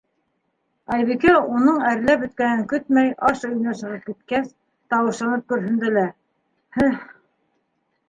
Айбикә, 0.95 1.33
уның 1.57 1.77
әрләп 1.89 2.23
бөткәнен 2.23 2.65
көтмәй, 2.73 3.13
аш 3.31 3.45
өйөнә 3.51 3.77
сығып 3.85 4.11
киткәс, 4.11 4.51
тауышланып 4.97 5.49
көрһөндө 5.55 5.97
лә:- 6.01 6.11
Һе. 6.81 6.93